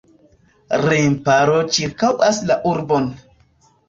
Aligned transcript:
Remparo 0.85 1.57
ĉirkaŭas 1.75 2.39
la 2.47 2.57
urbon. 2.71 3.07